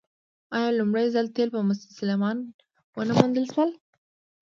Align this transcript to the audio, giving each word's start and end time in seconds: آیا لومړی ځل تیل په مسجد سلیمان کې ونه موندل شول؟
آیا 0.55 0.69
لومړی 0.79 1.07
ځل 1.15 1.25
تیل 1.35 1.49
په 1.53 1.59
مسجد 1.67 1.91
سلیمان 1.99 2.37
کې 2.57 2.65
ونه 2.95 3.13
موندل 3.19 3.45
شول؟ 3.53 3.69